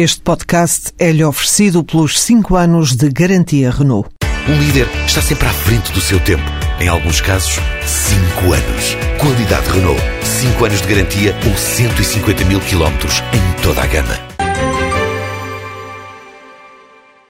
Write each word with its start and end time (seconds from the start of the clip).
Este 0.00 0.20
podcast 0.20 0.92
é-lhe 0.96 1.24
oferecido 1.24 1.82
pelos 1.82 2.20
5 2.20 2.54
anos 2.54 2.94
de 2.94 3.08
garantia 3.08 3.68
Renault. 3.68 4.08
Um 4.48 4.56
líder 4.56 4.86
está 5.04 5.20
sempre 5.20 5.48
à 5.48 5.52
frente 5.52 5.90
do 5.90 6.00
seu 6.00 6.20
tempo. 6.20 6.44
Em 6.78 6.86
alguns 6.86 7.20
casos, 7.20 7.54
5 7.84 8.52
anos. 8.52 8.94
Qualidade 9.20 9.68
Renault. 9.68 10.00
5 10.22 10.64
anos 10.64 10.82
de 10.82 10.86
garantia 10.86 11.34
ou 11.44 11.56
150 11.56 12.44
mil 12.44 12.60
quilómetros 12.60 13.14
em 13.34 13.60
toda 13.60 13.82
a 13.82 13.86
gama. 13.88 14.14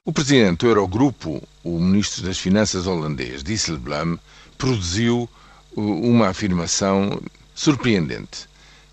O 0.05 0.13
presidente 0.13 0.59
do 0.59 0.67
Eurogrupo, 0.67 1.41
o 1.63 1.79
ministro 1.79 2.23
das 2.23 2.37
Finanças 2.37 2.85
holandês, 2.85 3.41
Dijsselbloem, 3.41 4.19
produziu 4.59 5.27
uma 5.75 6.27
afirmação 6.27 7.19
surpreendente. 7.55 8.47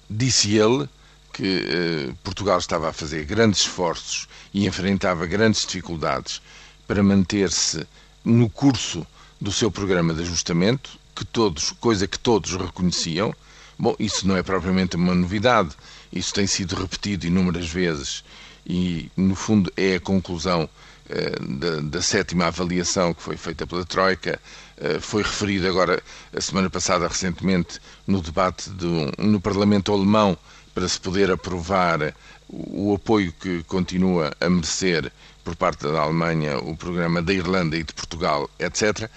Disse 0.09 0.57
ele 0.57 0.89
que 1.37 1.66
eh, 1.68 2.14
Portugal 2.25 2.59
estava 2.59 2.89
a 2.89 2.93
fazer 2.95 3.27
grandes 3.27 3.61
esforços 3.61 4.27
e 4.55 4.66
enfrentava 4.66 5.27
grandes 5.27 5.66
dificuldades 5.66 6.41
para 6.87 7.02
manter-se 7.02 7.87
no 8.24 8.48
curso 8.48 9.06
do 9.38 9.52
seu 9.52 9.70
programa 9.70 10.14
de 10.14 10.23
ajustamento, 10.23 10.98
que 11.14 11.27
todos, 11.27 11.73
coisa 11.73 12.06
que 12.06 12.19
todos 12.19 12.52
reconheciam. 12.55 13.34
Bom, 13.78 13.95
isso 13.98 14.27
não 14.27 14.34
é 14.34 14.42
propriamente 14.42 14.97
uma 14.97 15.14
novidade, 15.14 15.77
isso 16.11 16.33
tem 16.33 16.47
sido 16.47 16.75
repetido 16.75 17.27
inúmeras 17.27 17.69
vezes 17.69 18.25
e, 18.66 19.11
no 19.14 19.34
fundo, 19.34 19.70
é 19.77 19.97
a 19.97 20.00
conclusão 20.00 20.66
eh, 21.11 21.34
da, 21.39 21.80
da, 21.83 22.00
sétima 22.03 22.47
avaliação 22.47 23.12
que 23.12 23.23
foi 23.23 23.37
feita 23.37 23.66
pela 23.66 23.84
Troika, 23.84 24.41
eh, 24.78 24.98
foi 25.00 25.23
referido 25.23 25.69
agora, 25.69 26.03
a 26.34 26.41
semana 26.41 26.70
passada, 26.70 27.06
recentemente, 27.06 27.78
no 28.06 28.23
debate 28.23 28.70
do, 28.70 29.12
no 29.19 29.39
Parlamento 29.39 29.92
Alemão, 29.92 30.39
para 30.77 30.87
se 30.87 31.01
poder 31.01 31.30
aprovar 31.30 32.15
o 32.51 32.95
apoio 32.95 33.33
que 33.33 33.62
continua 33.62 34.30
a 34.39 34.51
merecer 34.51 35.11
por 35.43 35.57
parte 35.57 35.91
da 35.91 36.01
Alemanha 36.01 36.59
o 36.59 36.77
programa 36.77 37.23
da 37.23 37.33
Irlanda 37.33 37.78
e 37.78 37.83
de 37.83 37.95
Portugal, 37.95 38.50
etc. 38.59 39.09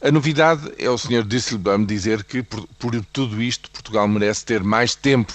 A 0.00 0.12
novidade 0.12 0.72
é 0.78 0.88
o 0.88 0.96
Sr. 0.96 1.24
Disselbaum 1.24 1.84
dizer 1.84 2.22
que, 2.22 2.44
por, 2.44 2.68
por 2.78 3.04
tudo 3.06 3.42
isto, 3.42 3.68
Portugal 3.72 4.06
merece 4.06 4.44
ter 4.44 4.62
mais 4.62 4.94
tempo 4.94 5.32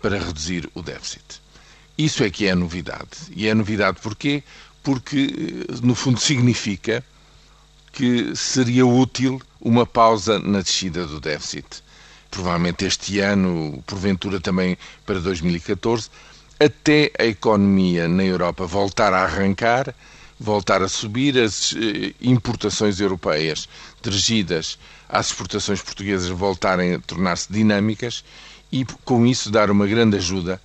para 0.00 0.18
reduzir 0.18 0.70
o 0.74 0.80
déficit. 0.80 1.42
Isso 1.98 2.24
é 2.24 2.30
que 2.30 2.46
é 2.46 2.52
a 2.52 2.56
novidade. 2.56 3.10
E 3.36 3.46
é 3.46 3.50
a 3.50 3.54
novidade 3.54 4.00
porquê? 4.00 4.42
Porque, 4.82 5.66
no 5.82 5.94
fundo, 5.94 6.18
significa 6.18 7.04
que 7.92 8.34
seria 8.34 8.86
útil 8.86 9.38
uma 9.60 9.84
pausa 9.84 10.38
na 10.38 10.62
descida 10.62 11.06
do 11.06 11.20
déficit. 11.20 11.82
Provavelmente 12.30 12.84
este 12.84 13.18
ano, 13.20 13.82
porventura 13.86 14.40
também 14.40 14.78
para 15.04 15.18
2014, 15.20 16.08
até 16.58 17.10
a 17.18 17.24
economia 17.24 18.06
na 18.06 18.22
Europa 18.24 18.66
voltar 18.66 19.12
a 19.12 19.22
arrancar, 19.24 19.94
voltar 20.38 20.82
a 20.82 20.88
subir, 20.88 21.38
as 21.38 21.74
eh, 21.74 22.14
importações 22.20 23.00
europeias 23.00 23.68
dirigidas 24.02 24.78
às 25.08 25.26
exportações 25.26 25.82
portuguesas 25.82 26.28
voltarem 26.28 26.94
a 26.94 26.98
tornar-se 27.00 27.52
dinâmicas 27.52 28.22
e, 28.70 28.84
com 29.04 29.26
isso, 29.26 29.50
dar 29.50 29.70
uma 29.70 29.86
grande 29.86 30.16
ajuda 30.16 30.60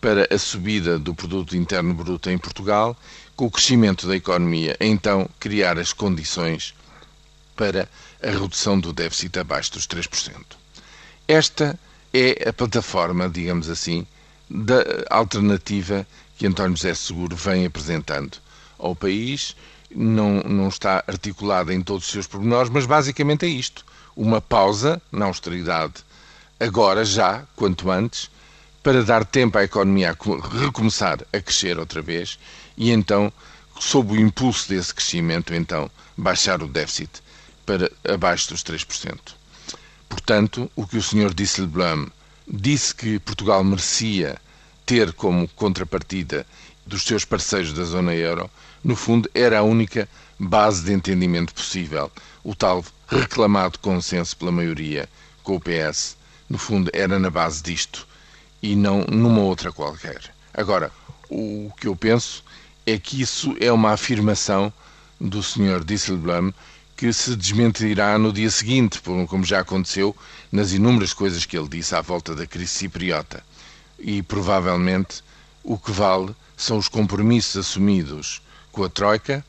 para 0.00 0.26
a 0.34 0.38
subida 0.38 0.98
do 0.98 1.14
produto 1.14 1.54
interno 1.56 1.92
bruto 1.92 2.30
em 2.30 2.38
Portugal, 2.38 2.96
com 3.36 3.46
o 3.46 3.50
crescimento 3.50 4.06
da 4.06 4.16
economia, 4.16 4.76
então 4.80 5.28
criar 5.38 5.78
as 5.78 5.92
condições 5.92 6.74
para 7.54 7.88
a 8.22 8.30
redução 8.30 8.80
do 8.80 8.92
déficit 8.92 9.38
abaixo 9.38 9.72
dos 9.72 9.86
3%. 9.86 10.34
Esta 11.30 11.78
é 12.12 12.48
a 12.48 12.52
plataforma, 12.52 13.28
digamos 13.28 13.70
assim, 13.70 14.04
da 14.50 14.84
alternativa 15.08 16.04
que 16.36 16.44
António 16.44 16.76
José 16.76 16.92
Seguro 16.92 17.36
vem 17.36 17.64
apresentando 17.64 18.38
ao 18.76 18.96
país. 18.96 19.54
Não, 19.94 20.40
não 20.40 20.66
está 20.66 21.04
articulada 21.06 21.72
em 21.72 21.82
todos 21.82 22.06
os 22.06 22.10
seus 22.10 22.26
pormenores, 22.26 22.68
mas 22.68 22.84
basicamente 22.84 23.46
é 23.46 23.48
isto: 23.48 23.86
uma 24.16 24.40
pausa 24.40 25.00
na 25.12 25.26
austeridade, 25.26 26.04
agora 26.58 27.04
já, 27.04 27.44
quanto 27.54 27.92
antes, 27.92 28.28
para 28.82 29.04
dar 29.04 29.24
tempo 29.24 29.56
à 29.56 29.62
economia 29.62 30.10
a 30.10 30.58
recomeçar 30.64 31.20
a 31.32 31.40
crescer 31.40 31.78
outra 31.78 32.02
vez 32.02 32.40
e 32.76 32.90
então, 32.90 33.32
sob 33.78 34.14
o 34.14 34.20
impulso 34.20 34.68
desse 34.68 34.92
crescimento, 34.92 35.54
então 35.54 35.88
baixar 36.16 36.60
o 36.60 36.66
déficit 36.66 37.22
para 37.64 37.88
abaixo 38.04 38.48
dos 38.48 38.64
3%. 38.64 39.38
Portanto, 40.30 40.70
o 40.76 40.86
que 40.86 40.96
o 40.96 41.02
Sr. 41.02 41.34
Disselblum 41.34 42.06
disse 42.46 42.94
que 42.94 43.18
Portugal 43.18 43.64
merecia 43.64 44.40
ter 44.86 45.12
como 45.12 45.48
contrapartida 45.48 46.46
dos 46.86 47.02
seus 47.02 47.24
parceiros 47.24 47.72
da 47.72 47.82
zona 47.82 48.14
euro, 48.14 48.48
no 48.84 48.94
fundo 48.94 49.28
era 49.34 49.58
a 49.58 49.64
única 49.64 50.08
base 50.38 50.84
de 50.84 50.92
entendimento 50.92 51.52
possível. 51.52 52.12
O 52.44 52.54
tal 52.54 52.84
reclamado 53.08 53.80
consenso 53.80 54.36
pela 54.36 54.52
maioria 54.52 55.08
com 55.42 55.56
o 55.56 55.60
PS, 55.60 56.16
no 56.48 56.58
fundo, 56.58 56.92
era 56.94 57.18
na 57.18 57.28
base 57.28 57.60
disto 57.60 58.06
e 58.62 58.76
não 58.76 59.04
numa 59.10 59.40
outra 59.40 59.72
qualquer. 59.72 60.32
Agora, 60.54 60.92
o 61.28 61.72
que 61.76 61.88
eu 61.88 61.96
penso 61.96 62.44
é 62.86 62.96
que 62.96 63.20
isso 63.20 63.56
é 63.58 63.72
uma 63.72 63.90
afirmação 63.90 64.72
do 65.20 65.42
Sr. 65.42 65.82
Disselblum 65.84 66.52
que 67.00 67.10
se 67.14 67.34
desmentirá 67.34 68.18
no 68.18 68.30
dia 68.30 68.50
seguinte, 68.50 69.00
como 69.26 69.42
já 69.42 69.60
aconteceu 69.60 70.14
nas 70.52 70.72
inúmeras 70.72 71.14
coisas 71.14 71.46
que 71.46 71.56
ele 71.56 71.66
disse 71.66 71.94
à 71.94 72.02
volta 72.02 72.34
da 72.34 72.46
crise 72.46 72.72
cipriota. 72.72 73.42
E 73.98 74.22
provavelmente 74.22 75.24
o 75.64 75.78
que 75.78 75.90
vale 75.92 76.36
são 76.54 76.76
os 76.76 76.88
compromissos 76.88 77.56
assumidos 77.56 78.42
com 78.70 78.84
a 78.84 78.88
Troika 78.90 79.42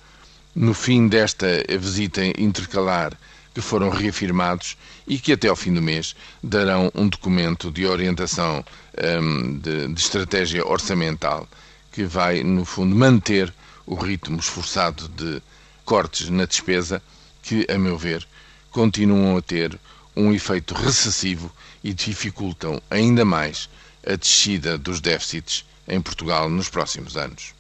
no 0.55 0.73
fim 0.73 1.09
desta 1.09 1.45
visita 1.77 2.23
intercalar 2.41 3.19
que 3.53 3.59
foram 3.59 3.89
reafirmados 3.89 4.77
e 5.05 5.19
que 5.19 5.33
até 5.33 5.49
ao 5.49 5.55
fim 5.57 5.73
do 5.73 5.81
mês 5.81 6.15
darão 6.41 6.89
um 6.95 7.09
documento 7.09 7.69
de 7.69 7.85
orientação 7.85 8.63
um, 9.21 9.57
de, 9.57 9.89
de 9.89 9.99
estratégia 9.99 10.65
orçamental 10.65 11.45
que 11.91 12.05
vai, 12.05 12.43
no 12.43 12.63
fundo, 12.63 12.95
manter 12.95 13.53
o 13.85 13.95
ritmo 13.95 14.39
esforçado 14.39 15.09
de 15.09 15.41
cortes 15.83 16.29
na 16.29 16.45
despesa 16.45 17.01
que, 17.41 17.65
a 17.69 17.77
meu 17.77 17.97
ver, 17.97 18.27
continuam 18.69 19.37
a 19.37 19.41
ter 19.41 19.77
um 20.15 20.33
efeito 20.33 20.73
recessivo 20.73 21.51
e 21.83 21.93
dificultam 21.93 22.81
ainda 22.89 23.25
mais 23.25 23.69
a 24.05 24.15
descida 24.15 24.77
dos 24.77 24.99
déficits 24.99 25.65
em 25.87 26.01
Portugal 26.01 26.49
nos 26.49 26.69
próximos 26.69 27.17
anos. 27.17 27.53